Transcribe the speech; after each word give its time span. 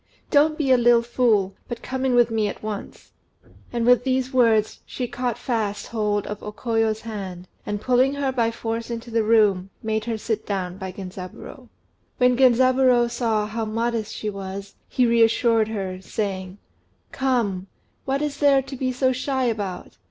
Don't 0.31 0.57
be 0.57 0.71
a 0.71 0.79
little 0.79 1.03
fool, 1.03 1.53
but 1.67 1.83
come 1.83 2.05
in 2.05 2.15
with 2.15 2.31
me 2.31 2.47
at 2.47 2.63
once." 2.63 3.11
And 3.71 3.85
with 3.85 4.03
these 4.03 4.33
words 4.33 4.79
she 4.83 5.07
caught 5.07 5.37
fast 5.37 5.85
hold 5.85 6.25
of 6.25 6.41
O 6.41 6.51
Koyo's 6.51 7.01
hand, 7.01 7.47
and, 7.67 7.79
pulling 7.79 8.15
her 8.15 8.31
by 8.31 8.49
force 8.49 8.89
into 8.89 9.11
the 9.11 9.21
room, 9.23 9.69
made 9.83 10.05
her 10.05 10.17
sit 10.17 10.47
down 10.47 10.79
by 10.79 10.91
Genzaburô. 10.91 11.67
When 12.17 12.35
Genzaburô 12.35 13.11
saw 13.11 13.45
how 13.45 13.63
modest 13.65 14.15
she 14.15 14.27
was, 14.31 14.73
he 14.89 15.05
reassured 15.05 15.67
her, 15.67 16.01
saying 16.01 16.57
"Come, 17.11 17.67
what 18.05 18.23
is 18.23 18.39
there 18.39 18.63
to 18.63 18.75
be 18.75 18.91
so 18.91 19.11
shy 19.11 19.43
about? 19.43 19.97